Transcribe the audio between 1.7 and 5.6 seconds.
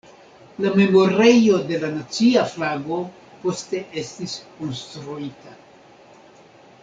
la Nacia Flago poste estis konstruita.